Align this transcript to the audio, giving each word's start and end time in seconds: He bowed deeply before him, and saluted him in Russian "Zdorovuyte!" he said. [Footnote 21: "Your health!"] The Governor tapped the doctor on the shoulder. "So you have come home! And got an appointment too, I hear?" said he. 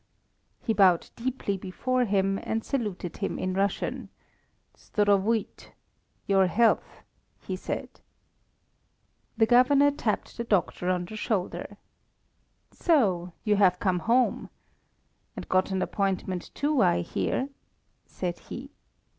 He 0.63 0.73
bowed 0.73 1.11
deeply 1.15 1.57
before 1.57 2.05
him, 2.05 2.39
and 2.41 2.63
saluted 2.65 3.17
him 3.17 3.37
in 3.37 3.53
Russian 3.53 4.09
"Zdorovuyte!" 4.75 5.73
he 6.27 6.35
said. 6.47 6.49
[Footnote 6.57 6.67
21: 6.67 6.67
"Your 7.45 7.57
health!"] 7.67 8.01
The 9.37 9.45
Governor 9.45 9.91
tapped 9.91 10.37
the 10.37 10.43
doctor 10.43 10.89
on 10.89 11.05
the 11.05 11.15
shoulder. 11.15 11.77
"So 12.71 13.33
you 13.43 13.57
have 13.57 13.77
come 13.77 13.99
home! 13.99 14.49
And 15.35 15.47
got 15.47 15.69
an 15.69 15.83
appointment 15.83 16.49
too, 16.55 16.81
I 16.81 17.01
hear?" 17.01 17.49
said 18.07 18.39
he. 18.39 18.71